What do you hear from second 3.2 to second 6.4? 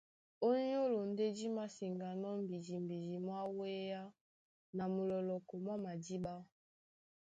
mwá wéá na mulɔlɔkɔ mwá madíɓá.